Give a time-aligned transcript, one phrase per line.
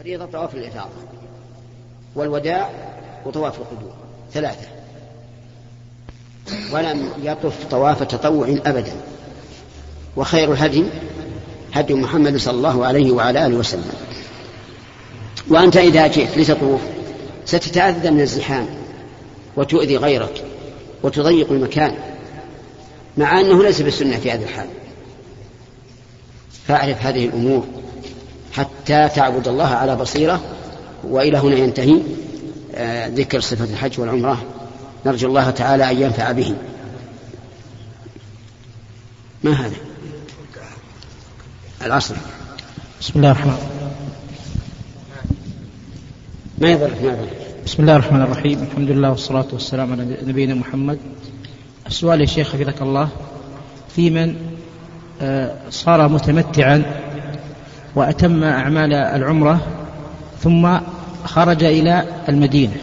[0.00, 0.90] الفريضة طواف الإفاضة.
[2.14, 2.70] والوداع
[3.26, 3.92] وطواف القدوم
[4.32, 4.68] ثلاثة.
[6.72, 8.92] ولم يطف طواف تطوع أبدا.
[10.16, 10.84] وخير الهدي
[11.72, 13.92] هدي محمد صلى الله عليه وعلى آله وسلم.
[15.48, 16.80] وأنت إذا جئت لتطوف
[17.44, 18.66] ستتأذى من الزحام
[19.56, 20.44] وتؤذي غيرك
[21.02, 21.94] وتضيق المكان
[23.16, 24.68] مع أنه ليس بالسنة في هذه الحال.
[26.66, 27.66] فاعرف هذه الأمور.
[28.52, 30.40] حتى تعبد الله على بصيرة
[31.04, 32.00] وإلى هنا ينتهي
[32.74, 34.42] آه، ذكر صفة الحج والعمرة.
[35.06, 36.54] نرجو الله تعالى أن ينفع به
[39.44, 39.76] ما هذا؟
[41.82, 42.14] العصر.
[43.00, 43.56] بسم الله الرحمن
[46.58, 48.62] ما يضرك ما يضرك؟ بسم الله الرحمن الرحيم.
[48.62, 50.98] الحمد لله والصلاة والسلام على نبينا محمد.
[51.86, 53.08] السؤال يا شيخ حفظك الله
[53.96, 54.36] في من
[55.22, 56.99] آه، صار متمتعا
[58.00, 59.60] وأتم أعمال العمرة
[60.42, 60.78] ثم
[61.24, 62.76] خرج إلى المدينة.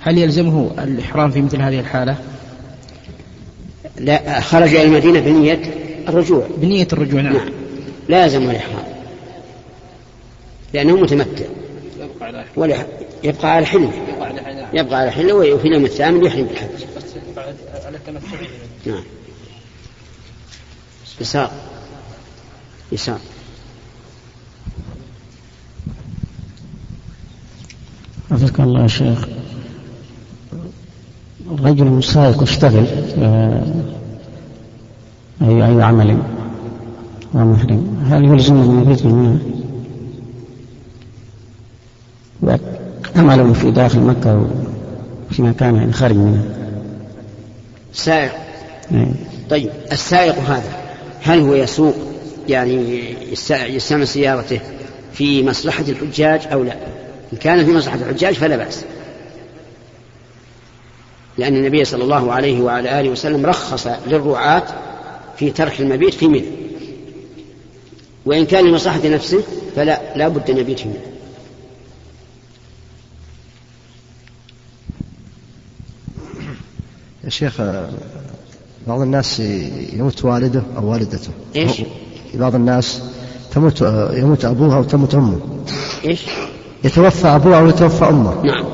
[0.00, 2.16] هل يلزمه الإحرام في مثل هذه الحالة؟
[3.98, 5.60] لا خرج إلى المدينة بنية
[6.08, 6.46] الرجوع.
[6.56, 7.48] بنية الرجوع نعم, نعم.
[8.08, 8.84] لا يلزمه الإحرام
[10.72, 11.44] لأنه متمتع.
[12.56, 12.86] ولا
[13.24, 13.92] يبقى على حلم.
[14.72, 16.84] يبقى على حلم وفي اليوم الثامن يحرم بالحج
[17.86, 17.98] على
[18.86, 19.04] نعم.
[21.20, 21.50] يسار.
[22.92, 23.18] يسار.
[28.34, 29.28] حفظك الله يا شيخ.
[31.50, 32.86] الرجل سائق يشتغل
[33.18, 33.62] آه،
[35.42, 36.18] أي أي عمل
[37.34, 38.06] ومحرم.
[38.10, 39.38] هل يلزم من يريد منه
[43.16, 44.46] عمله في داخل مكة
[45.30, 46.44] وفي مكان يعني خارج منها.
[47.92, 48.32] سائق.
[48.92, 49.12] إيه.
[49.50, 50.72] طيب السائق هذا
[51.22, 51.94] هل هو يسوق؟
[52.48, 53.04] يعني
[53.68, 54.60] يستعمل سيارته
[55.12, 56.76] في مصلحة الحجاج أو لا؟
[57.32, 58.84] إن كان في مصلحة الحجاج فلا بأس.
[61.38, 64.64] لأن النبي صلى الله عليه وعلى آله وسلم رخص للرعاة
[65.36, 66.44] في ترك المبيت في منى.
[68.26, 69.42] وإن كان لمصلحة نفسه
[69.76, 70.98] فلا لا بد أن يبيت في منى.
[77.24, 77.60] يا شيخ
[78.86, 79.40] بعض الناس
[79.92, 81.30] يموت والده أو والدته.
[81.56, 81.82] إيش؟
[82.34, 83.02] بعض الناس
[83.52, 83.80] تموت
[84.12, 85.40] يموت أبوها أو تموت أمه.
[86.04, 86.20] إيش؟
[86.84, 88.42] يتوفى أبوه أو يتوفى أمه.
[88.44, 88.64] نعم.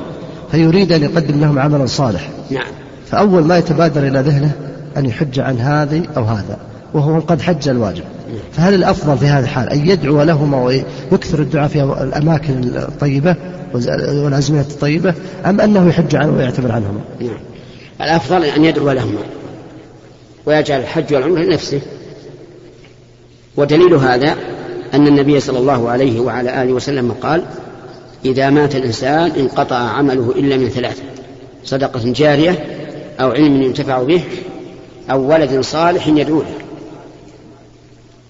[0.51, 2.67] فيريد أن يقدم لهم عملا صالح نعم.
[3.11, 4.51] فأول ما يتبادر إلى ذهنه
[4.97, 6.57] أن يحج عن هذه أو هذا.
[6.93, 8.03] وهو قد حج الواجب.
[8.51, 10.63] فهل الأفضل في هذه الحال أن يدعو لهما
[11.11, 13.35] ويكثر الدعاء في الأماكن الطيبة
[13.73, 15.13] والأزمنة الطيبة
[15.45, 17.37] أم أنه يحج عنه ويعتبر عنهما؟ نعم.
[18.01, 19.19] الأفضل أن يدعو لهما.
[20.45, 21.81] ويجعل الحج والعمرة لنفسه.
[23.57, 24.35] ودليل هذا
[24.93, 27.43] أن النبي صلى الله عليه وعلى آله وسلم قال
[28.25, 31.03] إذا مات الإنسان انقطع عمله إلا من ثلاثة
[31.63, 32.65] صدقة جارية
[33.19, 34.23] أو علم ينتفع به
[35.11, 36.55] أو ولد صالح يدعو له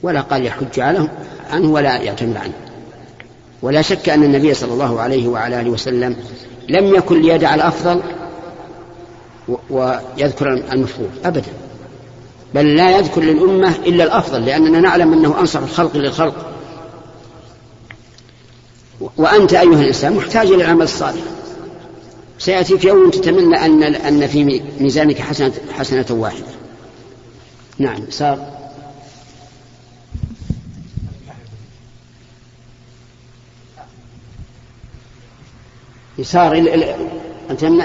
[0.03, 1.09] ولا قال يحج عنه
[1.53, 2.53] ولا يعتمر عنه.
[3.62, 6.16] ولا شك أن النبي صلى الله عليه وعلى آله وسلم
[6.69, 8.01] لم يكن ليدع الأفضل
[9.69, 11.51] ويذكر المفروض أبدا
[12.56, 16.50] بل لا يذكر للأمة إلا الأفضل لأننا نعلم أنه أنصح الخلق للخلق.
[19.17, 21.22] وأنت أيها الإنسان محتاج إلى العمل الصالح.
[22.39, 26.45] سيأتيك يوم تتمنى أن أن في ميزانك حسنة حسنة واحدة.
[27.78, 28.62] نعم صار.
[36.18, 36.57] يسار
[37.50, 37.78] أنت من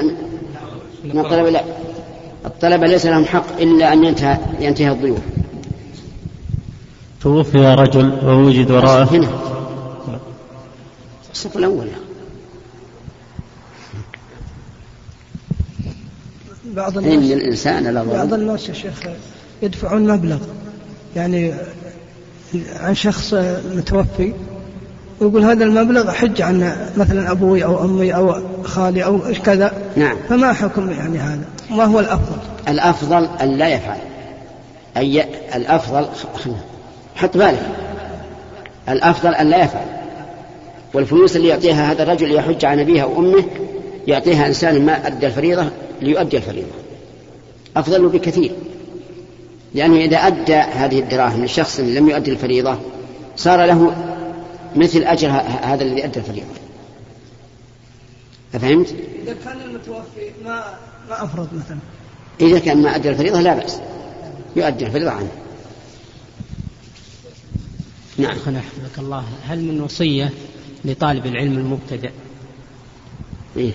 [1.04, 1.64] من الطلبة لا.
[2.46, 5.18] الطلبة ليس لهم حق إلا أن ينتهي ينتهي الضيوف.
[7.20, 9.55] توفي رجل ووجد وراءه هنا.
[11.36, 11.86] الصف الأول.
[16.64, 19.02] بعض الناس إن الإنسان بعض الناس يا شيخ
[19.62, 20.38] يدفعون مبلغ.
[21.16, 21.54] يعني
[22.76, 23.34] عن شخص
[23.74, 24.32] متوفي
[25.20, 29.72] ويقول هذا المبلغ حج عن مثلا أبوي أو أمي أو خالي أو كذا.
[29.96, 30.16] نعم.
[30.28, 33.98] فما حكم يعني هذا؟ ما هو الأفضل؟ الأفضل أن لا يفعل.
[34.96, 35.24] أي
[35.54, 36.06] الأفضل
[37.14, 37.66] حط بالك.
[38.88, 39.95] الأفضل أن لا يفعل.
[40.96, 43.44] والفلوس اللي يعطيها هذا الرجل يحج عن أبيها وأمه
[44.06, 45.70] يعطيها إنسان ما أدى الفريضة
[46.02, 46.72] ليؤدي الفريضة.
[47.76, 48.52] أفضل بكثير.
[49.74, 52.78] لأنه إذا أدى هذه الدراهم لشخص لم يؤدي الفريضة
[53.36, 53.96] صار له
[54.76, 55.28] مثل أجر
[55.62, 56.46] هذا الذي أدى الفريضة.
[58.54, 60.64] أفهمت؟ إذا كان المتوفي ما
[61.08, 61.78] ما أفرض مثلا.
[62.40, 63.80] إذا كان ما أدى الفريضة لا بأس.
[64.56, 65.30] يؤدي الفريضة عنه.
[68.18, 68.30] نعم.
[68.32, 70.32] حفظك الله هل من وصية
[70.84, 72.10] لطالب العلم المبتدئ
[73.56, 73.72] إيه؟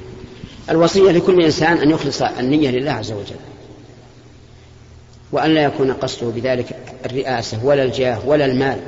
[0.70, 3.36] الوصية لكل إنسان أن يخلص النية لله عز وجل.
[5.32, 6.76] وأن لا يكون قصده بذلك
[7.06, 8.80] الرئاسة ولا الجاه ولا المال.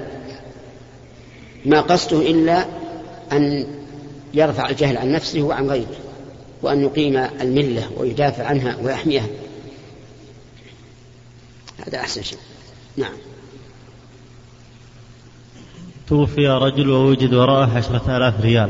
[1.65, 2.65] ما قصده إلا
[3.31, 3.67] أن
[4.33, 5.95] يرفع الجهل عن نفسه وعن غيره
[6.61, 9.27] وأن يقيم الملة ويدافع عنها ويحميها.
[11.87, 12.39] هذا أحسن شيء.
[12.97, 13.13] نعم.
[16.13, 18.69] توفي رجل ووجد وراءه عشرة آلاف ريال.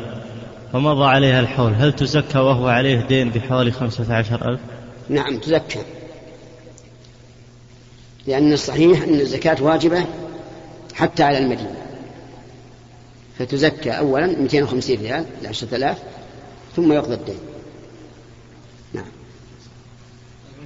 [0.74, 1.74] ومضى عليها الحول.
[1.74, 4.60] هل تزكى وهو عليه دين بحوالي خمسة عشر ألف؟
[5.10, 5.80] نعم تزكى.
[8.28, 10.06] لأن الصحيح أن الزكاة واجبة
[10.94, 11.76] حتى على المدينة.
[13.40, 15.98] فتزكى أولا 250 ريال لعشرة آلاف
[16.76, 17.40] ثم يقضى الدين.
[18.94, 19.12] نعم.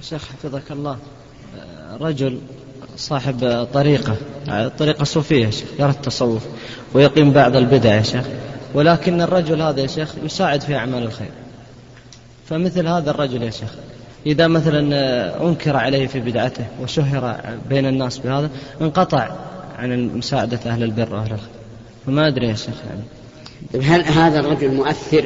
[0.00, 0.98] شيخ حفظك الله
[2.00, 2.40] رجل
[2.98, 4.16] صاحب طريقة
[4.78, 6.42] طريقة صوفية يا شيخ يرى التصوف
[6.94, 8.24] ويقيم بعض البدع يا شيخ.
[8.74, 11.30] ولكن الرجل هذا يا شيخ يساعد في أعمال الخير.
[12.48, 13.70] فمثل هذا الرجل يا شيخ
[14.26, 14.80] إذا مثلا
[15.46, 18.50] أنكر عليه في بدعته وشهر بين الناس بهذا
[18.80, 19.30] انقطع
[19.78, 21.48] عن مساعدة أهل البر وأهل الخير.
[22.06, 23.02] فما أدري يا شيخ يعني.
[23.72, 25.24] طيب هل هذا الرجل مؤثر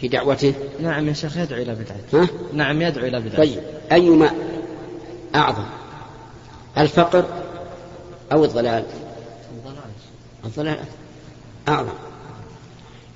[0.00, 2.22] في دعوته؟ نعم يا شيخ يدعو إلى بدعته.
[2.22, 3.38] ها؟ نعم يدعو إلى بدعته.
[3.38, 3.60] طيب
[3.92, 4.30] أيما
[5.34, 5.64] أعظم؟
[6.78, 7.24] الفقر
[8.32, 8.84] أو الضلال؟
[10.44, 10.78] الضلال.
[11.68, 11.92] أعظم.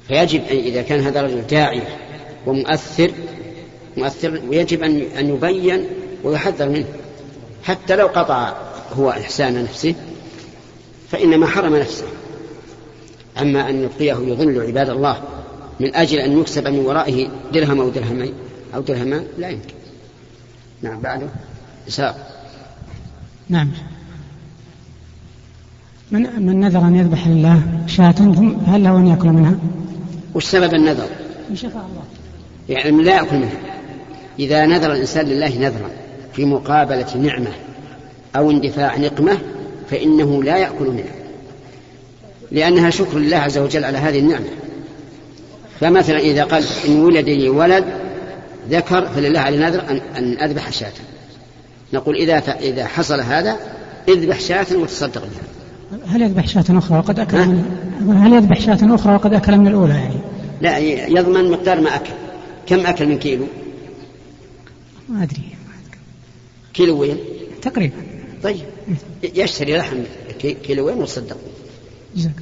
[0.08, 1.98] فيجب أن إذا كان هذا الرجل داعية
[2.46, 3.10] ومؤثر
[3.96, 5.86] مؤثر ويجب أن أن يبين
[6.24, 6.86] ويحذر منه.
[7.64, 8.52] حتى لو قطع
[8.92, 9.94] هو إحسان نفسه
[11.10, 12.06] فإنما حرم نفسه.
[13.40, 15.22] أما أن يبقيه يضل عباد الله
[15.80, 18.34] من أجل أن يكسب من ورائه درهم أو درهمين
[18.74, 19.74] أو درهمان لا يمكن.
[20.82, 21.28] نعم بعده.
[21.88, 22.37] إساق
[23.48, 23.68] نعم.
[26.10, 28.14] من من نذر أن يذبح لله شاة؟
[28.66, 29.58] هل له أن يأكل منها؟
[30.34, 31.06] وش سبب النذر؟
[31.50, 32.02] إن شفاء الله.
[32.68, 33.58] يعني لا يأكل منها.
[34.38, 35.90] إذا نذر الإنسان لله نذرا
[36.32, 37.50] في مقابلة نعمة
[38.36, 39.38] أو اندفاع نقمة
[39.90, 41.14] فإنه لا يأكل منها.
[42.52, 44.46] لأنها شكر لله عز وجل على هذه النعمة.
[45.80, 47.84] فمثلا إذا قال إن ولد لي ولد
[48.70, 50.92] ذكر فلله على نذر أن أذبح شاة.
[51.92, 53.56] نقول إذا إذا حصل هذا
[54.08, 56.06] اذبح شاة وتصدق بها.
[56.06, 57.38] هل يذبح شاة أخرى وقد أكل
[58.00, 60.20] من هل يذبح شاة أخرى وقد أكل من الأولى يعني؟
[60.60, 62.10] لا يضمن مقدار ما أكل.
[62.66, 63.46] كم أكل من كيلو؟
[65.08, 65.42] ما أدري.
[66.74, 67.16] كيلوين
[67.62, 67.96] تقريبا.
[68.42, 68.64] طيب.
[69.34, 69.96] يشتري لحم
[70.38, 71.36] كيلوين ويصدق.
[72.16, 72.32] جزاك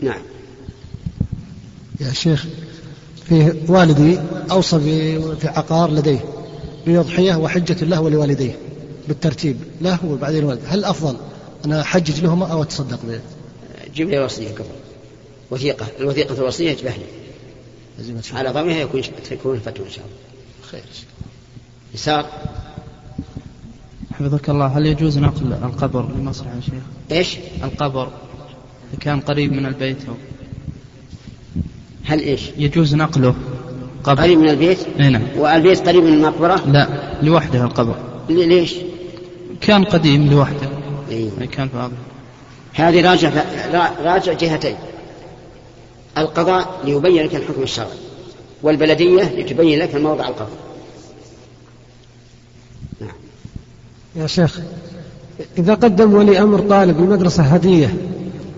[0.00, 0.20] نعم.
[2.00, 2.46] يا شيخ
[3.28, 4.18] في والدي
[4.50, 6.35] أوصى في عقار لديه.
[6.86, 8.58] بأضحية وحجة له ولوالديه
[9.08, 11.16] بالترتيب له وبعدين الوالد هل أفضل
[11.64, 13.20] أنا أحجج لهما أو أتصدق به؟
[13.94, 14.64] جيب لي وصية قبل
[15.50, 17.06] وثيقة الوثيقة الوصية اجبه لي
[18.32, 20.16] على ضمنها يكون تكون الفتوى إن شاء الله.
[20.70, 20.82] خير.
[21.94, 22.26] يسار.
[24.12, 24.66] حفظك الله.
[24.66, 28.06] هل يجوز نقل القبر لمصلحة يا شيخ؟ إيش؟ القبر.
[28.92, 30.14] إذا كان قريب من البيت أو
[32.04, 33.34] هل إيش؟ يجوز نقله.
[34.06, 36.88] قبر قريب من البيت؟ إي نعم والبيت قريب من المقبرة؟ لا
[37.22, 37.94] لوحده القبر
[38.28, 38.74] ليش؟
[39.60, 40.68] كان قديم لوحده
[41.10, 41.30] أيوه.
[41.52, 43.30] كان في هذه راجع
[44.04, 44.76] راجع جهتين
[46.18, 47.88] القضاء ليبين لك الحكم الشرعي
[48.62, 50.56] والبلدية لتبين لك الموضع القبر
[53.00, 53.10] نعم.
[54.16, 54.60] يا شيخ
[55.58, 57.94] إذا قدم ولي أمر طالب المدرسة هدية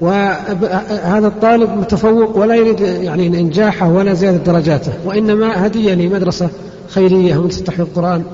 [0.00, 6.49] وهذا الطالب متفوق ولا يريد يعني إنجاحه ولا زيادة درجاته وإنما هدية لمدرسة
[6.88, 8.25] خيرية من تحفظ القرآن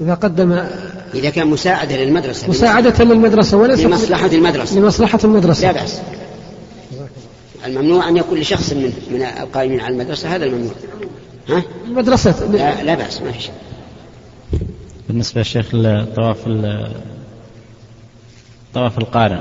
[0.00, 0.64] إذا قدم
[1.14, 2.50] إذا كان مساعدة للمدرسة.
[2.50, 4.80] مساعدة للمدرسة وليس لمصلحة المدرسة.
[4.80, 5.72] لمصلحة المدرسة.
[5.72, 6.00] لا بأس.
[7.66, 10.74] الممنوع أن يكون لشخص من من القائمين على المدرسة هذا الممنوع.
[11.48, 12.46] ها؟ المدرسة.
[12.52, 13.52] لا, لا بأس ما في شيء
[15.08, 15.70] بالنسبة للشيخ
[16.16, 16.48] طواف
[18.74, 19.40] طواف القارن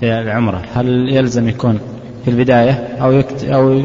[0.00, 0.64] في العمرة.
[0.74, 1.80] هل يلزم يكون
[2.24, 3.82] في البداية أو يكت أو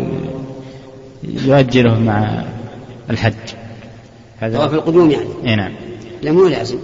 [1.24, 2.43] يؤجله مع
[3.10, 3.34] الحج؟
[4.38, 5.29] هذا طواف القدوم يعني.
[5.46, 5.72] إي نعم.
[6.22, 6.77] لا مو لازم.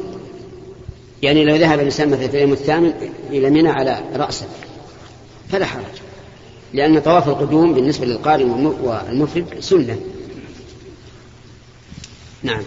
[1.22, 2.94] يعني لو ذهب الإنسان مثلا في اليوم الثامن
[3.30, 4.46] إلى منى على رأسه
[5.50, 5.84] فلا حرج.
[6.74, 8.46] لأن طواف القدوم بالنسبة للقارئ
[8.84, 9.98] والمفرد سنة.
[12.44, 12.62] نعم.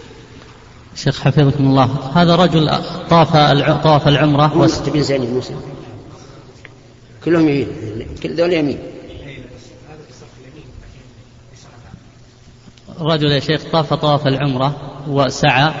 [0.95, 2.69] شيخ حفظكم الله هذا رجل
[3.09, 3.37] طاف
[3.83, 4.79] طاف العمرة وس...
[4.79, 5.53] بن زين موسى.
[7.25, 7.67] كلهم يمين.
[8.23, 8.79] كل دول يمين.
[12.99, 15.73] رجل يا شيخ طاف طواف العمرة وسعى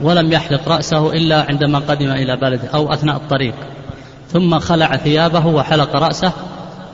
[0.00, 3.54] ولم يحلق رأسه إلا عندما قدم إلى بلده أو أثناء الطريق.
[4.32, 6.32] ثم خلع ثيابه وحلق رأسه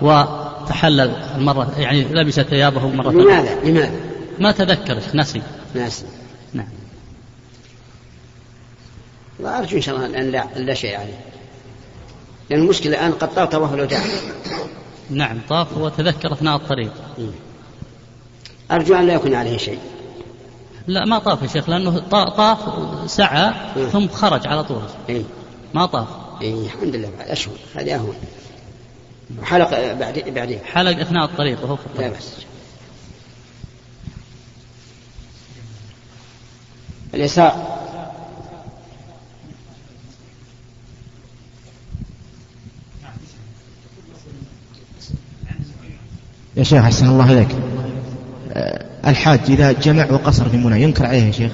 [0.03, 0.25] و
[0.69, 4.01] تحلل المرة يعني لبس ثيابه مرة لماذا؟ لماذا؟
[4.39, 5.43] ما تذكر نسي.
[5.75, 6.05] ناس
[6.55, 6.69] نعم.
[9.41, 11.19] الله أرجو إن شاء الله أن لا, لا شيء عليه.
[12.51, 14.01] لأن المشكلة الآن قد طاف طواف الوداع.
[15.11, 16.93] نعم طاف وتذكر أثناء الطريق.
[18.71, 19.79] أرجو أن لا يكون عليه شيء.
[20.87, 22.59] لا ما طاف يا شيخ لأنه طا- طاف
[23.11, 23.53] سعى.
[23.93, 24.83] ثم خرج على طول.
[25.09, 25.23] إيه.
[25.75, 26.09] ما طاف.
[26.43, 28.15] إيه الحمد لله بعد أشهر هذه أهون.
[29.41, 30.59] وحلق بعد بعدين.
[30.65, 32.33] حلق أثناء الطريق وهو في لا الطريق بأس.
[37.15, 37.78] اليسار
[46.59, 47.49] يا شيخ أحسن الله إليك.
[48.53, 51.53] آه، الحاج إذا جمع وقصر في منى ينكر عليه يا شيخ؟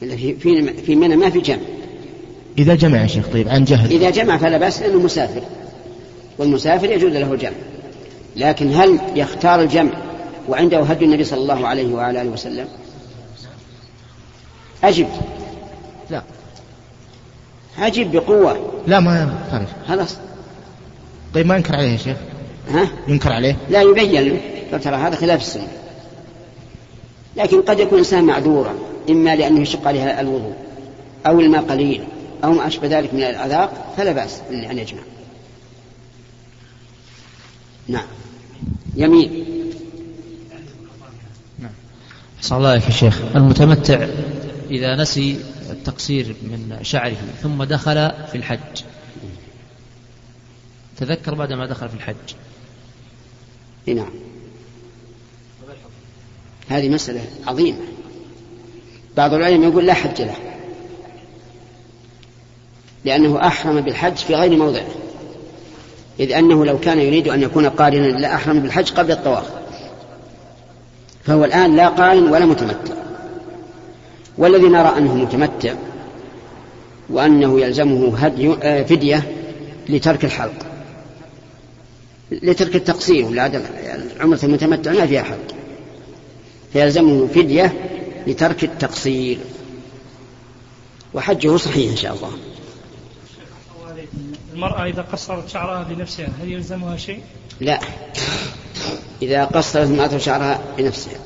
[0.00, 1.62] في في في منى ما في جمع.
[2.58, 3.92] إذا جمع يا شيخ طيب عن جهل.
[3.92, 5.42] إذا جمع فلا بأس لأنه مسافر.
[6.38, 7.56] والمسافر يجوز له الجمع
[8.36, 9.90] لكن هل يختار الجمع
[10.48, 12.68] وعنده هدي النبي صلى الله عليه وعلى آله وسلم؟
[14.84, 15.08] أجب.
[16.10, 16.22] لا.
[17.78, 18.72] أجب بقوة.
[18.86, 19.38] لا ما
[19.88, 20.16] خلاص.
[21.34, 22.16] طيب ما ينكر عليه يا شيخ؟
[22.68, 24.40] ها؟ ينكر عليه؟ لا يبين له.
[24.72, 25.68] قال ترى هذا خلاف السنة.
[27.36, 28.74] لكن قد يكون إنسان معذورا
[29.10, 30.56] إما لأنه يشق عليها الوضوء
[31.26, 32.04] أو الماء قليل
[32.44, 35.00] أو ما أشبه ذلك من العذاب فلا بأس أن يجمع.
[37.88, 38.06] نعم.
[38.96, 39.44] يمين.
[42.40, 43.20] صلى الله عليك يا شيخ.
[43.36, 44.06] المتمتع
[44.70, 48.82] إذا نسي التقصير من شعره ثم دخل في الحج.
[50.96, 52.34] تذكر بعد ما دخل في الحج.
[53.94, 54.10] نعم.
[56.68, 57.78] هذه مسألة عظيمة.
[59.16, 60.34] بعض العلماء يقول لا حج له.
[63.04, 64.88] لأنه أحرم بالحج في غير موضعه
[66.20, 69.50] إذ أنه لو كان يريد أن يكون قارنا لأحرم بالحج قبل الطواف.
[71.24, 72.94] فهو الآن لا قارن ولا متمتع.
[74.38, 75.74] والذي نرى أنه متمتع
[77.10, 79.32] وأنه يلزمه هدي آه، فدية
[79.88, 80.67] لترك الحلق.
[82.30, 83.62] لترك التقصير والعدم
[84.20, 85.54] عمرة المتمتع ما فيها حلق
[86.72, 87.72] فيلزمه فدية
[88.26, 89.38] لترك التقصير.
[91.14, 92.30] وحجه صحيح إن شاء الله.
[94.54, 97.20] المرأة إذا قصرت شعرها بنفسها هل يلزمها شيء؟
[97.60, 97.80] لا.
[99.22, 101.18] إذا قصرت امرأة شعرها بنفسها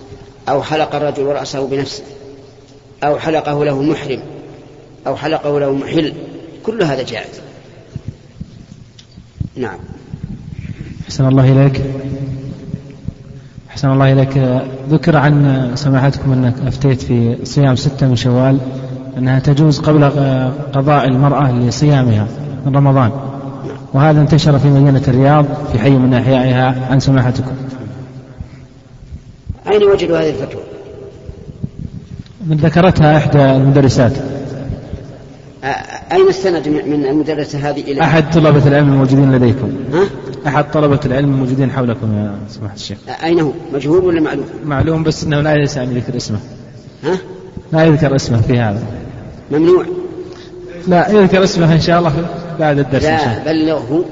[0.49, 2.04] أو حلق الرجل رأسه بنفسه
[3.04, 4.23] أو حلقه له محرم
[5.06, 6.14] أو حلقه له محل
[6.62, 7.40] كل هذا جائز.
[9.56, 9.78] نعم.
[11.12, 11.83] أحسن الله إليك.
[13.71, 14.62] أحسن الله إليك.
[14.90, 18.59] ذكر عن سماحتكم أنك أفتيت في صيام ستة من شوال
[19.19, 20.04] أنها تجوز قبل
[20.73, 22.26] قضاء المرأة لصيامها
[22.66, 23.11] من رمضان.
[23.92, 26.75] وهذا انتشر في مدينة الرياض في حي من أحيائها.
[26.90, 27.52] عن سماحتكم.
[29.73, 30.62] أين وجدوا هذه الفتوى؟
[32.47, 34.12] من ذكرتها إحدى المدرسات.
[36.12, 40.04] أين السند من المدرسة هذه إلى أحد طلبة العلم الموجودين لديكم ها؟
[40.47, 45.25] أحد طلبة العلم الموجودين حولكم يا سماحة الشيخ أين هو؟ مجهول ولا معلوم؟ معلوم بس
[45.25, 46.38] أنه لا يسعني ذكر اسمه
[47.04, 47.19] ها؟
[47.73, 48.83] لا يذكر اسمه في هذا
[49.50, 49.85] ممنوع
[50.88, 52.28] لا يذكر اسمه إن شاء الله
[52.61, 54.04] بعد الدرس إن شاء لا الله بلغه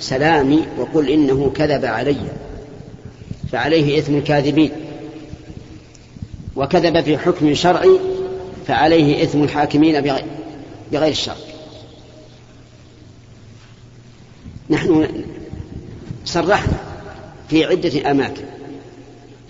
[0.00, 2.16] سلامي وقل إنه كذب علي
[3.52, 4.70] فعليه إثم الكاذبين
[6.56, 7.98] وكذب في حكم شرعي
[8.66, 10.24] فعليه إثم الحاكمين بغير,
[10.92, 11.34] بغير الشرع
[14.70, 15.08] نحن
[16.24, 16.78] صرحنا
[17.48, 18.42] في عدة أماكن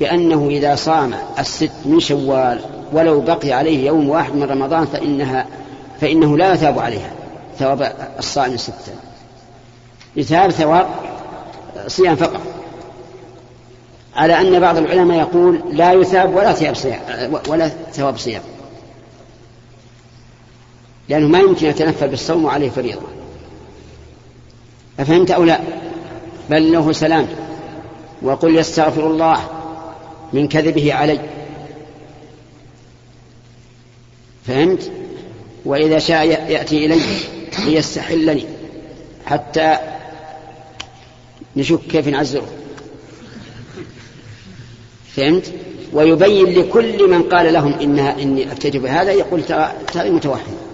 [0.00, 2.60] بأنه إذا صام الست من شوال
[2.92, 5.46] ولو بقي عليه يوم واحد من رمضان فإنها
[6.00, 7.10] فإنه لا يثاب عليها
[7.58, 8.92] ثواب الصائم الستة
[10.16, 10.86] يثاب ثواب
[11.86, 12.40] صيام فقط.
[14.16, 17.00] على أن بعض العلماء يقول لا يثاب ولا ثياب صيام
[17.48, 18.42] ولا ثواب صيام.
[21.10, 23.06] لأنه ما يمكن يتنفل بالصوم وعليه فريضة.
[25.00, 25.60] أفهمت أو لا؟
[26.50, 27.26] بل له سلام.
[28.22, 29.38] وقل يستغفر الله
[30.32, 31.20] من كذبه علي.
[34.46, 34.90] فهمت؟
[35.64, 37.00] وإذا شاء يأتي إلي
[37.66, 38.44] ليستحلني
[39.26, 39.76] حتى
[41.56, 42.48] نشوف كيف نعزره.
[45.16, 45.52] فهمت؟
[45.92, 50.69] ويبين لكل من قال لهم إنها إني أفتيت بهذا يقول ترى ترى متوهم.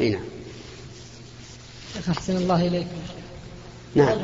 [0.00, 0.24] أي نعم.
[1.94, 2.86] شيخ أحسن الله إليك.
[3.94, 4.18] نعم.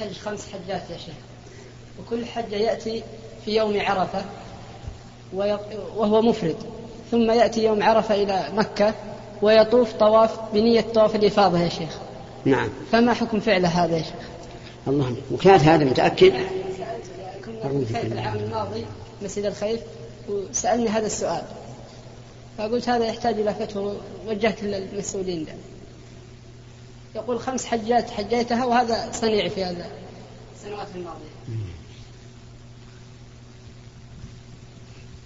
[0.00, 1.14] حج خمس حجات يا شيخ.
[2.00, 3.02] وكل حجة يأتي
[3.44, 4.24] في يوم عرفة
[5.96, 6.56] وهو مفرد.
[7.10, 8.94] ثم يأتي يوم عرفة إلى مكة
[9.42, 11.98] ويطوف طواف بنية طواف الإفاضة يا شيخ.
[12.44, 12.68] نعم.
[12.92, 14.14] فما حكم فعل هذا يا شيخ؟
[14.86, 16.32] الله وكانت هذا متأكد؟
[17.44, 18.84] كنا في العام الماضي
[19.22, 19.80] مسجد الخيف
[20.28, 21.42] وسألني هذا السؤال.
[22.60, 23.96] فقلت هذا يحتاج إلى فتوى.
[24.26, 25.52] وجهت للمسؤولين ده.
[27.14, 29.90] يقول خمس حجات حجيتها وهذا صنيعي في هذا
[30.56, 31.30] السنوات الماضية.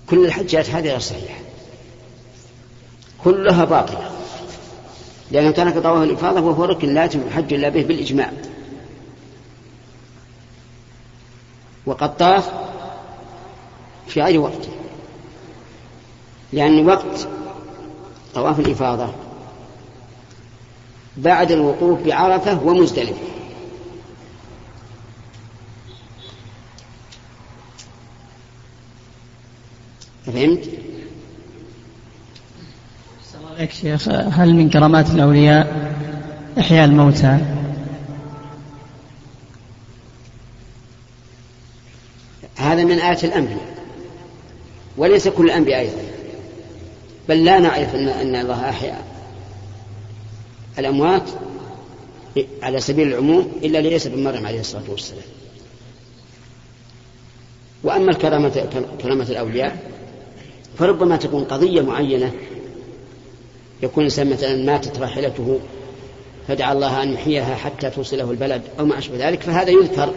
[0.07, 1.41] كل الحجات هذه غير صحيحة.
[3.25, 4.11] كلها باطلة.
[5.31, 8.33] لأنه ترك طواف الإفاضة وهو ركن لا يتم الحج إلا به بالإجماع.
[11.87, 12.50] وقد طاف
[14.09, 14.74] في غير وقته
[16.54, 17.28] لأن وقت
[18.34, 19.08] طواف الإفاضة
[21.16, 23.14] بعد الوقوف بعرفة ومزدلفة.
[30.26, 30.68] فهمت؟
[33.56, 34.08] عليك شيخ.
[34.08, 35.92] هل من كرامات الأولياء
[36.58, 37.38] إحياء الموتى؟
[42.56, 43.75] هذا من آية الأنبياء
[44.96, 46.13] وليس كل الأنبياء أيضا.
[47.28, 49.04] بل لا نعرف أن, أن الله أحيا
[50.78, 51.23] الأموات
[52.62, 55.23] على سبيل العموم إلا لعيسى بن مريم عليه الصلاة والسلام.
[57.85, 58.69] وأما الكرامة
[59.02, 59.78] كرامة الأولياء
[60.78, 62.33] فربما تكون قضية معينة
[63.83, 65.61] يكون الإنسان مثلا ماتت راحلته
[66.49, 70.14] فدعا الله أن يحييها حتى توصله البلد أو ما أشبه ذلك فهذا يذكر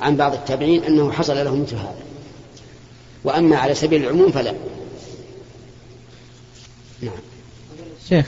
[0.00, 2.02] عن بعض التابعين أنه حصل له مثل هذا.
[3.24, 4.54] وأما على سبيل العموم فلا.
[7.02, 7.12] نعم.
[8.08, 8.26] شيخ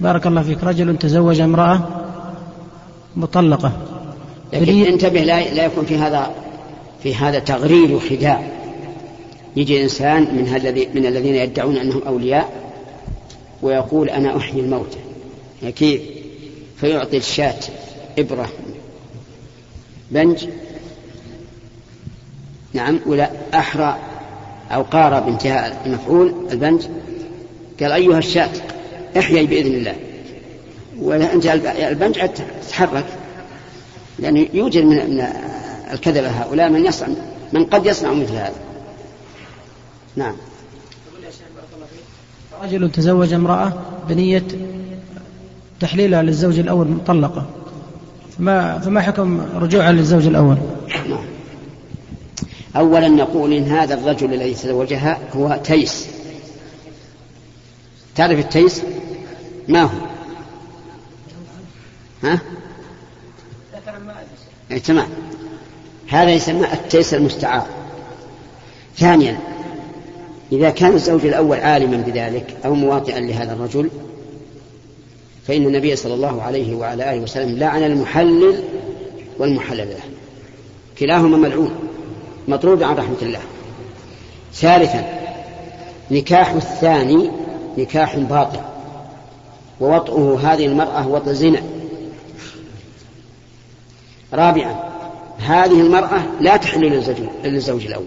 [0.00, 0.64] بارك الله فيك.
[0.64, 1.88] رجل تزوج امرأة
[3.16, 3.72] مطلقة.
[4.52, 6.30] لكن انتبه لا, لا يكون في هذا
[7.02, 8.48] في هذا تغرير وخداع.
[9.56, 12.52] يجي إنسان من, الذي من الذين يدعون أنهم أولياء
[13.62, 14.98] ويقول أنا أحيي الموتى
[15.62, 16.00] يعني كيف؟
[16.76, 17.60] فيعطي الشاة
[18.18, 18.48] إبرة.
[20.10, 20.48] بنج؟
[22.72, 23.98] نعم ولا أحرى
[24.70, 26.34] أو قارى بانتهاء المفعول.
[26.50, 26.82] البنج؟
[27.80, 28.50] قال أيها الشاة
[29.18, 29.94] إحيي بإذن الله.
[31.00, 32.20] وأنت البنج
[32.64, 33.04] تتحرك
[34.18, 35.22] لأنه يوجد من
[35.92, 37.08] الكذبة هؤلاء من يصنع
[37.52, 38.54] من قد يصنع مثل هذا.
[40.16, 40.34] نعم.
[42.62, 43.72] رجل تزوج امرأة
[44.08, 44.44] بنية
[45.80, 47.46] تحليلها للزوج الأول مطلقة.
[48.38, 50.56] فما, فما حكم رجوعها للزوج الأول؟
[51.08, 51.24] نعم.
[52.76, 56.17] أولا نقول إن هذا الرجل الذي تزوجها هو تيس.
[58.18, 58.82] تعرف التيس؟
[59.68, 59.88] ما هو؟
[62.22, 62.40] ها؟
[64.70, 65.08] إيه، تمام.
[66.08, 67.66] هذا يسمى التيس المستعار.
[68.96, 69.38] ثانيا
[70.52, 73.90] إذا كان الزوج الأول عالما بذلك أو مواطئا لهذا الرجل
[75.46, 78.62] فإن النبي صلى الله عليه وعلى آله وسلم لعن المحلل
[79.38, 80.00] والمحلل له.
[80.98, 81.74] كلاهما ملعون
[82.48, 83.40] مطرود عن رحمة الله.
[84.54, 85.18] ثالثا
[86.10, 87.30] نكاح الثاني
[87.78, 88.60] نكاح باطل.
[89.80, 91.62] ووطئه هذه المرأة وطئ زنا.
[94.32, 94.74] رابعا
[95.38, 97.04] هذه المرأة لا تحل
[97.44, 98.06] للزوج الأول.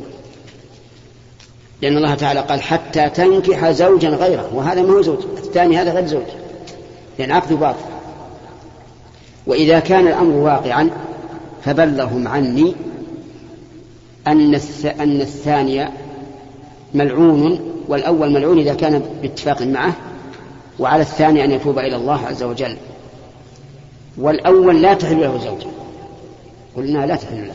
[1.82, 4.50] لأن الله تعالى قال حتى تنكح زوجا غيره.
[4.54, 6.28] وهذا ما هو زوج الثاني هذا غير زوج.
[7.20, 7.86] لأن عقد باطل.
[9.48, 10.90] وإذا كان الأمر واقعا
[11.64, 12.76] فبلغهم عني
[14.28, 14.56] أن
[14.86, 15.90] أن الثاني
[16.94, 19.94] ملعون والأول ملعون إذا كان باتفاق معه
[20.80, 22.78] وعلى الثاني أن يتوب إلى الله عز وجل.
[24.18, 25.68] والأول لا تحل له زوجة.
[26.76, 27.54] قلنا لا تحل له.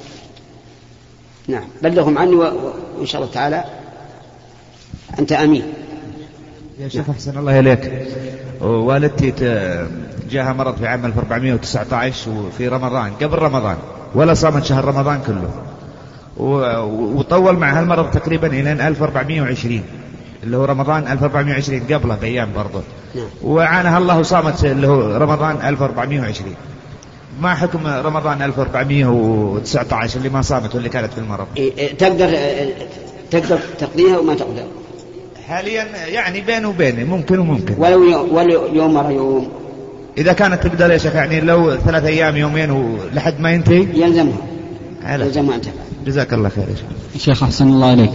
[1.49, 1.65] نعم.
[1.83, 3.65] بلغهم عني وإن شاء الله تعالى.
[5.19, 5.63] أنت أمين.
[6.79, 8.09] يا شيخ أحسن الله إليك.
[8.61, 9.31] والدتي
[10.31, 13.77] جاها مرض في عام 1419 وفي رمضان قبل رمضان
[14.15, 15.51] ولا صامت شهر رمضان كله.
[16.37, 19.83] وطول مع هالمرض تقريبا إلى 1420
[20.45, 22.81] اللي هو رمضان 1420 قبله بأيام برضه
[23.15, 23.27] نعم.
[23.45, 26.55] وعانها الله وصامت اللي هو رمضان 1420
[27.41, 32.37] ما حكم رمضان 1419 اللي ما صامت واللي كانت في المرض؟ إيه، إيه، تقدر
[33.31, 34.65] تقدر تقضيها وما تقدر؟
[35.49, 37.75] حاليا يعني بين وبين ممكن وممكن.
[37.79, 39.49] ولو يوم ولو يوم مرة يوم.
[40.19, 44.37] إذا كانت تقدر يا شيخ يعني لو ثلاث أيام يومين ولحد ما ينتهي؟ يلزمها
[45.07, 45.61] تفعل
[46.07, 47.23] جزاك الله خير يا شيخ.
[47.25, 48.11] شيخ أحسن الله إليك.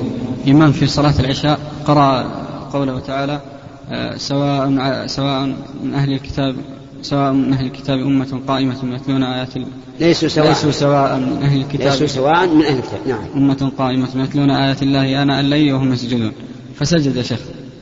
[0.48, 1.60] إمام في صلاة العشاء.
[1.86, 2.22] قرأ
[2.74, 3.42] قوله تعالى
[3.90, 4.68] آه، سواء
[5.08, 6.56] سواء من أهل الكتاب
[7.02, 9.50] سواء من أهل الكتاب أمة قائمة يتلون آيات
[10.00, 10.48] ليسوا سواء.
[10.48, 11.92] ليسوا سواء من أهل الكتاب.
[11.92, 13.00] ليسوا سواء من أهل الكتاب.
[13.08, 13.24] نعم.
[13.36, 16.32] أمة قائمة يتلون آيات الله آناء الليل وهم يسجدون.
[16.76, 17.40] فسجد يا شيخ.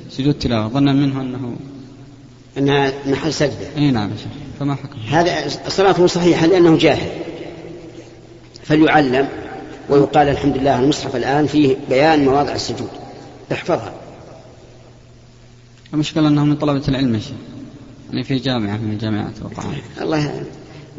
[0.10, 0.68] سجود تلاوة.
[0.68, 1.56] ظنا منه أنه
[2.58, 4.32] أنها محل سجدة أي نعم يا شيخ.
[4.60, 5.32] فما حكم؟ هذا
[5.68, 7.10] صلاته صحيحة لأنه جاهل.
[8.64, 9.28] فليعلم
[9.90, 12.90] ويقال الحمد لله المصحف الآن فيه بيان مواضع السجود.
[13.52, 13.94] احفظها.
[15.94, 17.32] المشكلة أنه من طلبة العلم يا شيخ.
[18.12, 19.64] يعني في جامعة من الجامعات وقع.
[20.02, 20.44] الله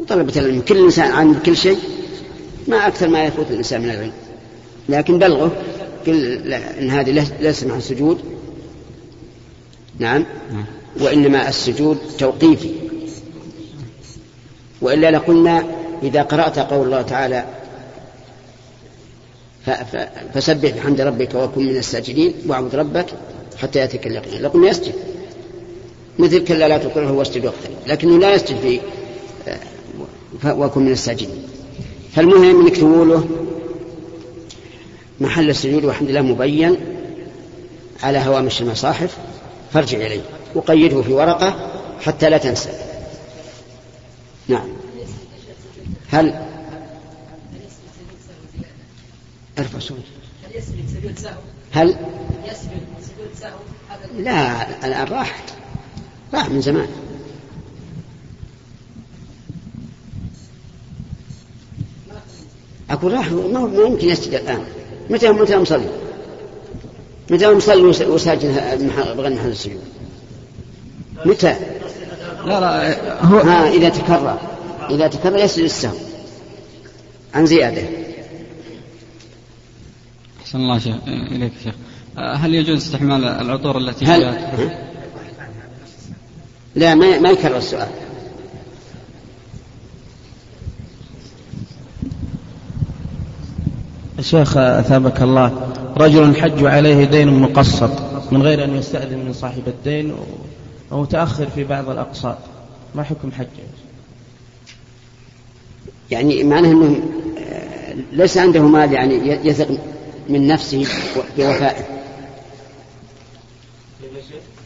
[0.07, 0.61] طلبة العلم.
[0.61, 1.77] كل إنسان عن كل شيء
[2.67, 4.13] ما أكثر ما يفوت الإنسان من العلم.
[4.89, 5.51] لكن بلغه
[6.07, 8.19] قل إن هذه ليس مع السجود.
[9.99, 10.25] نعم.
[10.99, 12.71] وإنما السجود توقيفي.
[14.81, 15.65] وإلا لقلنا
[16.03, 17.45] إذا قرأت قول الله تعالى
[20.33, 23.05] فسبح بحمد ربك وكن من الساجدين واعبد ربك
[23.57, 24.41] حتى يأتيك اليقين.
[24.41, 24.93] لقلنا يسجد.
[26.19, 28.79] مثل كلا لا تطعه واسجد واقترب لكنه لا يسجد في
[30.45, 31.43] وكن من الساجدين.
[32.15, 33.27] فالمهم إنك تقوله
[35.19, 36.77] محل السجود والحمد لله مبين
[38.03, 39.17] على هوامش المصاحف.
[39.73, 40.21] فارجع إليه.
[40.55, 42.69] وقيده في ورقة حتى لا تنسى.
[44.47, 44.80] نعم.
[46.11, 46.33] هل
[49.59, 49.97] ارفع صوت
[51.71, 51.95] هل
[54.17, 55.43] لا الآن راحت
[56.33, 56.87] راح من زمان
[62.89, 64.63] أقول راح ما يمكن يسجد الآن
[65.09, 65.89] متى متى مصلي؟
[67.29, 68.77] متى مصلي وساجد
[69.17, 69.81] بغير محل السجود؟
[71.25, 71.55] متى؟
[72.45, 74.50] لا لا هو ها إذا تكرر
[74.89, 75.97] إذا تكرر يسجد السهو
[77.33, 77.81] عن زيادة.
[80.41, 81.75] أحسن الله شيخ إليك شيخ.
[82.17, 84.71] هل يجوز استحمال العطور التي هل جاءت
[86.75, 87.87] لا ما ما يكرر السؤال.
[94.21, 97.91] شيخ أثابك الله رجل حج عليه دين مقسط
[98.31, 100.15] من غير أن يستأذن من صاحب الدين
[100.91, 102.37] ومتأخر في بعض الأقساط
[102.95, 103.47] ما حكم حجه؟
[106.11, 106.99] يعني معناه أنه
[107.37, 109.67] آه، ليس عنده مال يعني يثق
[110.29, 110.87] من نفسه
[111.37, 111.83] بوفائه.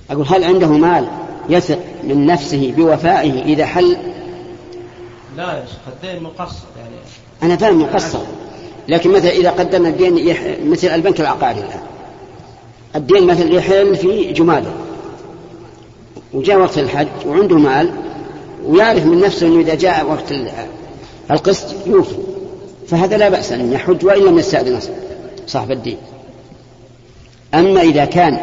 [0.09, 1.07] أقول هل عنده مال
[1.49, 3.97] يثق من نفسه بوفائه إذا حل؟
[5.37, 6.95] لا يا شيخ الدين مقسط يعني.
[7.43, 8.21] أنا فاهم مقسط
[8.87, 10.41] لكن مثلا إذا قدمنا الدين يح...
[10.65, 11.79] مثل البنك العقاري الآن.
[12.95, 14.71] الدين مثلا يحل في جماده
[16.33, 17.91] وجاء وقت الحج وعنده مال
[18.65, 20.31] ويعرف من نفسه أنه إذا جاء وقت
[21.31, 22.15] القسط يوفي.
[22.87, 24.79] فهذا لا بأس أن يحج وإن لم يستأذن
[25.47, 25.97] صاحب الدين.
[27.53, 28.39] أما إذا كان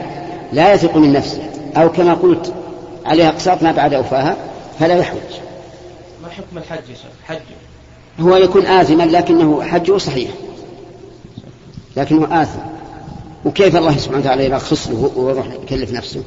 [0.52, 1.42] لا يثق من نفسه
[1.76, 2.52] أو كما قلت
[3.04, 4.36] عليها أقساط ما بعد أوفاها
[4.80, 5.16] فلا يحج.
[6.22, 7.40] ما حكم الحج يا شيخ؟ حج.
[8.20, 10.30] هو يكون آثما لكنه حجه صحيح.
[11.96, 12.58] لكنه آثم.
[13.44, 16.22] وكيف الله سبحانه وتعالى يرخص له ويروح يكلف نفسه؟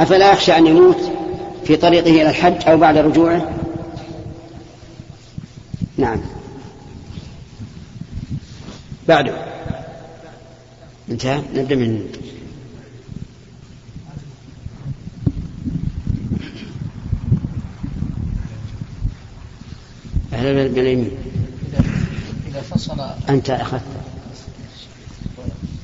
[0.00, 1.00] أفلا يخشى أن يموت
[1.64, 3.48] في طريقه إلى الحج أو بعد رجوعه؟
[5.96, 6.20] نعم.
[9.08, 9.34] بعده
[11.10, 11.42] انتهى.
[11.54, 12.08] نبدأ من
[20.32, 21.10] أهل باليمين
[22.48, 23.82] إذا فصل أنت أخذت.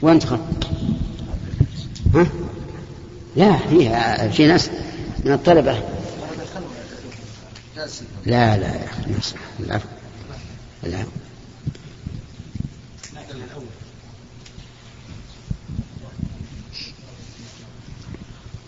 [0.03, 0.71] وأنت أخذت
[2.15, 2.27] ها؟
[3.37, 4.71] لا في في ناس
[5.25, 5.83] من الطلبة.
[8.27, 8.85] لا لا يا
[9.19, 10.00] أخي العفو.
[10.85, 11.11] العفو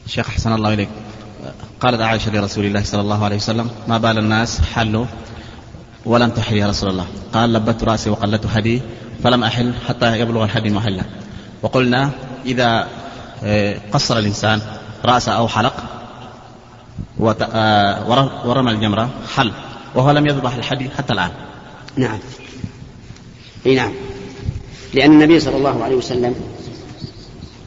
[0.07, 0.89] شيخ أحسن الله إليك.
[1.81, 5.07] قالت عائشة لرسول الله صلى الله عليه وسلم ما بال الناس حلوا
[6.05, 7.07] ولم تحل يا رسول الله.
[7.33, 8.83] قال لبت رأسي وقلت هدي
[9.25, 11.05] فلم أحل حتى يبلغ الحدي محله
[11.63, 12.11] وقلنا
[12.47, 12.89] إذا
[13.45, 14.61] آه، قصر الإنسان
[15.05, 15.75] رأسه أو حلق
[17.53, 18.09] آه،
[18.45, 19.53] ورمى الجمرة حل
[19.95, 21.31] وهو لم يذبح الحدي حتى الآن.
[21.97, 22.19] نعم.
[23.67, 23.93] إي نعم.
[24.95, 26.35] لأن النبي صلى الله عليه وسلم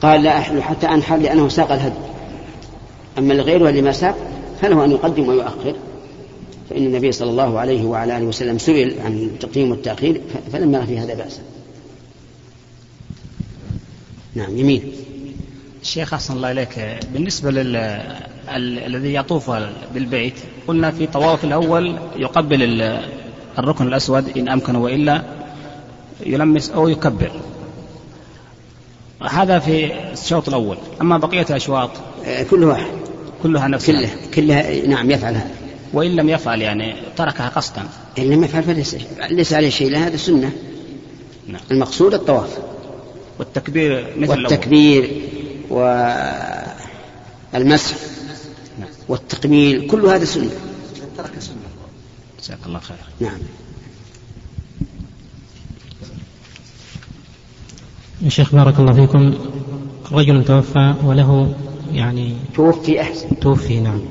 [0.02, 1.96] قال لا أحل حتى أنحر لأنه ساق الهدي
[3.18, 4.18] أما الغير لما ساق
[4.62, 5.76] فله أن يقدم ويؤخر.
[6.70, 11.00] فإن النبي صلى الله عليه وعلى آله وسلم سئل عن التقديم والتأخير فلم يرى في
[11.00, 11.42] هذا بأسا
[14.36, 14.92] نعم يمين.
[15.82, 17.00] الشيخ أحسن الله إليك.
[17.14, 17.76] بالنسبة لل
[18.86, 19.52] الذي يطوف
[19.94, 20.34] بالبيت
[20.68, 22.64] قلنا في طواف الأول يقبل
[23.60, 25.24] الركن الأسود إن أمكن وإلا
[26.26, 27.32] يلمس أو يكبر.
[29.30, 30.78] هذا في الشوط الأول.
[31.02, 31.90] أما بقية الأشواط
[32.26, 32.92] آه، كل واحد.
[33.44, 35.52] كلها نفس كلها كلها نعم يفعل هذا.
[35.94, 37.84] وإن لم يفعل يعني تركها قصدا.
[38.20, 38.96] إن لم يفعل فليس
[39.30, 40.52] ليس عليه شيء لا هذا سنة.
[41.48, 41.62] نعم.
[41.72, 42.58] المقصود الطواف.
[43.40, 45.22] والتكبير مثل والتكبير
[45.70, 46.76] والمسح
[48.80, 48.90] نعم.
[49.08, 50.52] والتقبيل كل هذا سنة.
[52.46, 53.38] جزاك الله خير نعم.
[58.22, 59.34] يا شيخ بارك الله فيكم.
[60.12, 61.56] رجل توفى وله
[61.94, 63.40] يعني توفي أحسن.
[63.40, 64.02] توفي نعم.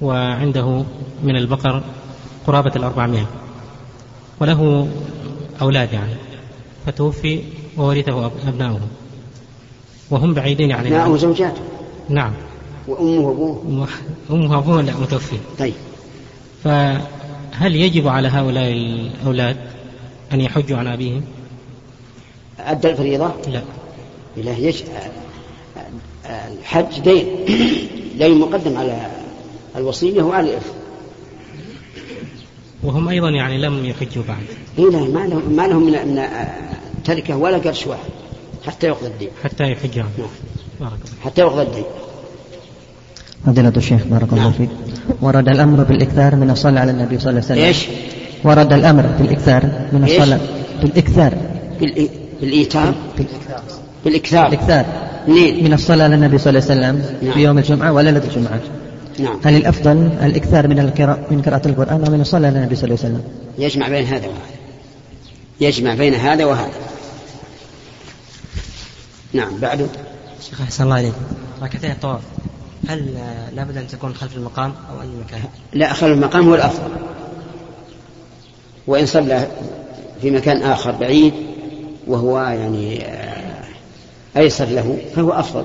[0.00, 0.84] وعنده
[1.22, 1.82] من البقر
[2.46, 3.26] قرابة الأربعمائة.
[4.40, 4.88] وله
[5.60, 6.14] أولاد يعني.
[6.86, 7.42] فتوفي
[7.76, 8.80] وورثه أبناؤه.
[10.10, 11.60] وهم بعيدين عن أبناؤه زوجاته
[12.08, 12.32] نعم.
[12.88, 13.88] وأمه وأبوه.
[14.30, 15.36] أمه وأبوه لا متوفي.
[15.58, 15.74] طيب.
[16.64, 16.68] ف
[17.60, 19.56] فهل يجب على هؤلاء الأولاد
[20.32, 21.22] أن يحجوا عن أبيهم؟
[22.58, 23.62] أدى الفريضة؟ لا.
[24.36, 24.82] لا يج...
[26.26, 27.26] الحج دين.
[28.18, 29.10] دين مقدم على
[29.76, 30.72] الوصية وعلى الإرث.
[32.82, 34.44] وهم أيضا يعني لم يحجوا بعد.
[34.78, 36.26] إيه لا ما لهم ما لهم من
[37.04, 38.10] تركة ولا قرش واحد
[38.66, 39.30] حتى يقضى الدين.
[39.44, 40.04] حتى يحجوا.
[40.80, 40.90] نعم.
[41.24, 41.84] حتى يقضى الدين.
[43.46, 44.68] فضيلة الشيخ بارك الله فيك.
[45.20, 47.64] ورد الأمر بالإكثار من الصلاة على النبي صلى الله عليه وسلم.
[47.64, 47.86] إيش؟
[48.44, 50.40] ورد الأمر بالإكثار من؟ الصلاة.
[50.82, 51.34] بالإكثار.
[51.80, 52.10] بالإي...
[52.40, 52.94] بالإيتام
[54.04, 54.46] بالإكثار.
[54.46, 54.86] الإكثار
[55.28, 57.32] منين؟ من الصلاة على النبي صلى الله عليه وسلم نعم.
[57.32, 58.60] في يوم الجمعة وليلة الجمعة.
[59.18, 59.40] نعم.
[59.44, 62.98] هل الأفضل الإكثار من القراءة من قراءة القرآن أو من الصلاة على النبي صلى الله
[63.04, 63.22] عليه وسلم؟
[63.58, 64.60] يجمع بين هذا وهذا.
[65.60, 66.70] يجمع بين هذا وهذا.
[69.32, 69.86] نعم بعده
[70.48, 71.14] شيخ أحسن الله إليك.
[71.62, 72.20] ركعتين الطواف
[72.88, 73.14] هل
[73.54, 76.90] لابد أن تكون خلف المقام أو أي مكان؟ لا خلف المقام هو الأفضل.
[78.86, 79.48] وإن صلى
[80.22, 81.32] في مكان آخر بعيد
[82.06, 83.64] وهو يعني آه،
[84.36, 85.64] أيسر له فهو أفضل.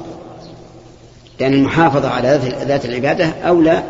[1.40, 3.84] لأن المحافظة على ذات- العبادة أولى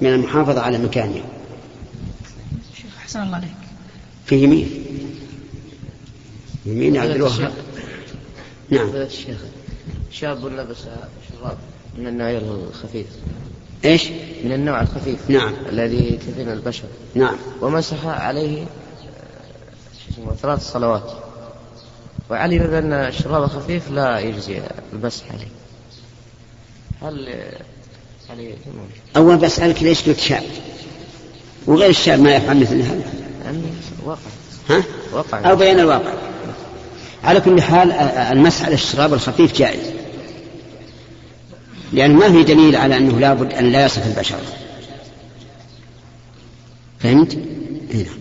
[0.00, 1.22] من المحافظة على مكانها.
[2.76, 3.50] شيخ أحسن الله عليك.
[4.26, 4.70] في يمين.
[6.66, 7.52] يمين عبد الوهاب.
[8.70, 8.88] نعم.
[8.88, 9.38] الشيخ.
[10.10, 10.78] شاب لبس
[11.30, 11.56] شراب.
[11.98, 13.06] من النوع الخفيف.
[13.84, 14.08] إيش؟
[14.44, 15.30] من النوع الخفيف.
[15.30, 15.52] نعم.
[15.68, 16.84] الذي تثين البشر.
[17.14, 17.36] نعم.
[17.60, 18.62] ومسح عليه
[20.28, 21.12] آه، ثلاث صلوات.
[22.30, 24.60] وعلم بأن الشراب الخفيف لا يجزي
[24.92, 25.48] المسح عليه.
[27.02, 27.34] هل
[28.28, 28.54] يعني
[29.16, 30.42] أول بسألك ليش قلت شاب؟
[31.66, 33.12] وغير الشاب ما يفعل مثل هذا.
[33.44, 33.62] يعني
[34.04, 34.18] وقع
[34.70, 34.82] ها؟
[35.12, 36.12] وقع أو بيان الواقع.
[37.24, 40.05] على كل حال آه، المسح على الشراب الخفيف جائز.
[41.96, 44.38] لأن ما في دليل على أنه لابد أن لا يصف البشر.
[46.98, 47.38] فهمت؟
[47.90, 48.04] إيه.
[48.06, 48.16] نعم.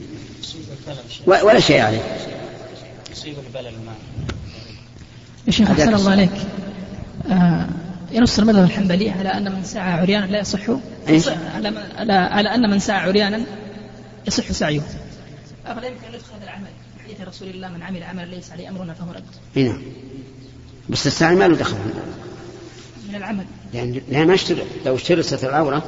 [1.28, 2.02] و- ولا شيء عليه.
[3.12, 3.74] يصيب البلل
[5.48, 6.12] يا شيخ أحسن الله.
[6.12, 6.32] عليك.
[7.32, 7.68] آه
[8.12, 10.60] ينص المذهب الحنبلي على أن من سعى عريانا لا يصح؟
[11.10, 13.42] إيش؟ على, ما- على, على أن من سعى عريانا
[14.28, 14.82] يصح سعيه.
[15.66, 18.70] أفلا يمكن أن يدخل هذا العمل؟ في حديث رسول الله من عمل عملا ليس عليه
[18.70, 19.24] أمرنا فهو رد.
[19.58, 19.70] إيه.
[19.70, 19.82] نعم.
[20.90, 21.78] بس الساعي ما له دخل.
[23.16, 23.46] من العمل.
[23.74, 25.84] لأن لأن ما اشترط لو اشترط ستر العورة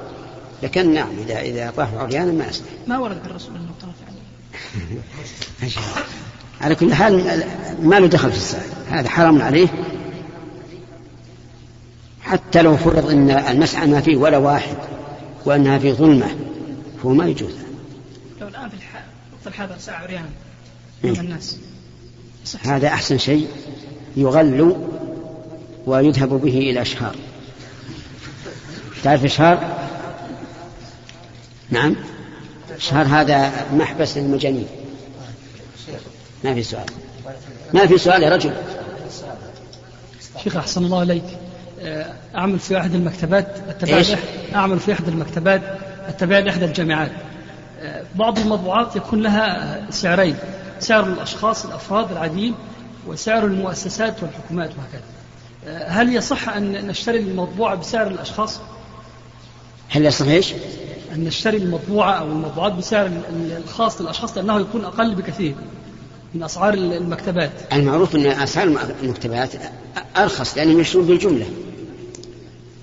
[0.63, 5.01] لكان نعم إذا إذا طاف عريانا ما يصلح ما ورد عن الرسول أنه طرف عليه.
[6.61, 7.43] على كل حال
[7.81, 9.67] ما له دخل في الساعي هذا حرام عليه.
[12.21, 14.77] حتى لو فرض إن المسعى ما فيه ولا واحد
[15.45, 16.35] وأنها في ظلمة
[17.01, 17.53] فهو ما يجوز.
[18.41, 18.75] لو الآن في.
[19.33, 20.29] وقت الحاضر سعى عريانا
[21.03, 21.19] إيه.
[21.19, 21.57] الناس
[22.63, 23.47] هذا أحسن شيء.
[25.87, 27.15] ويذهب به إلى إشهار.
[29.03, 29.77] تعرف إشهار؟
[31.69, 31.95] نعم.
[32.77, 34.67] إشهار هذا محبس للمجانين.
[36.43, 36.85] ما في سؤال.
[37.73, 38.53] ما في سؤال يا رجل.
[40.43, 41.23] شيخ أحسن الله عليك
[41.81, 43.47] آه، أعمل في أحد المكتبات
[43.83, 44.17] إيش؟ لإح-
[44.55, 45.61] أعمل في أحد المكتبات
[46.09, 47.11] التابعة لإحدى الجامعات.
[47.81, 50.35] آه، بعض المطبوعات يكون لها سعرين
[50.79, 52.55] سعر الأشخاص الأفراد العاديين
[53.07, 55.01] وسعر المؤسسات والحكومات وهكذا.
[55.87, 58.59] هل يصح أن نشتري المطبوعة بسعر الأشخاص
[59.89, 60.53] هل يصح إيش؟
[61.15, 65.55] أن نشتري المطبوعة أو المطبوعات بسعر ال- ال- الخاص للأشخاص لأنه يكون أقل بكثير
[66.33, 68.67] من أسعار ال- المكتبات المعروف أن أسعار
[69.03, 69.49] المكتبات
[70.17, 71.45] أرخص لأنهم يشترون بالجملة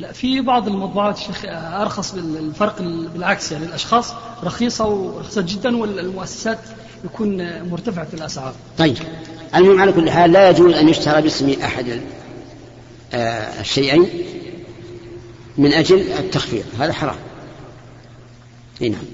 [0.01, 4.13] لا في بعض المطبوعات شيخ أرخص بالفرق ال- بالعكس يعني الأشخاص
[4.45, 6.59] رخيصة ورخيصة جدا والمؤسسات
[7.05, 8.53] يكون مرتفعة الأسعار.
[8.79, 8.97] طيب
[9.55, 11.67] المهم على كل حال لا يجوز أن يشترى باسم آه،
[13.15, 14.07] الشيئين
[15.59, 16.65] من أجل التخفيض.
[16.79, 17.17] هذا حرام.
[18.83, 19.05] إي نعم.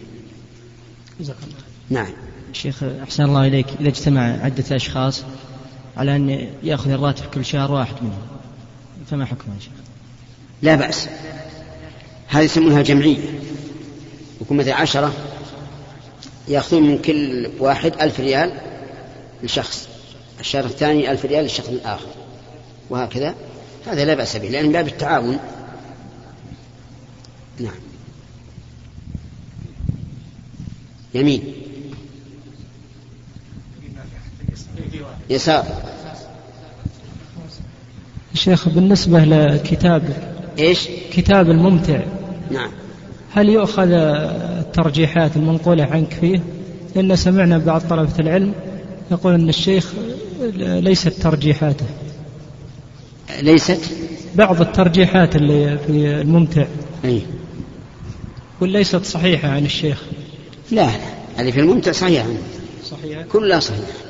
[1.21, 2.03] جزاك الله.
[2.03, 2.13] نعم.
[2.53, 3.67] شيخ أحسن الله إليك.
[3.81, 5.23] إذا اجتمع عدة أشخاص
[5.97, 8.23] على أن يأخذ الراتب كل شهر واحد منهم
[9.11, 9.73] فما حكمه يا شيخ؟
[10.63, 11.09] لا بأس.
[12.29, 13.41] هذه يسمونها جمعية.
[14.41, 15.15] يكون مثل عشرة
[16.49, 18.53] يأخذون من كل واحد ألف ريال
[19.43, 19.89] لشخص.
[20.41, 22.07] الشهر الثاني ألف ريال للشخص الآخر.
[22.91, 23.35] وهكذا.
[23.91, 25.39] هذا لا بأس به لأن باب التعاون
[27.61, 27.75] نعم.
[31.15, 31.43] يمين.
[35.31, 35.65] يسار.
[38.35, 40.03] شيخ بالنسبة لكتاب
[40.59, 42.01] إيش؟ كتاب الممتع.
[42.51, 42.71] نعم.
[43.33, 46.41] هل يؤخذ الترجيحات المنقولة عنك فيه؟
[46.97, 48.55] لأن سمعنا بعض طلبة العلم
[49.11, 49.93] يقول أن الشيخ
[50.57, 51.87] ليست ترجيحاته.
[53.43, 53.81] ليست؟
[54.35, 56.67] بعض الترجيحات اللي في الممتع.
[57.05, 57.23] أي.
[58.61, 60.03] وليست صحيحة عن الشيخ.
[60.71, 60.91] لا لا
[61.37, 62.27] هذه في الممتع صحيحة.
[62.85, 64.10] صحيحة؟ كلها صحيحة.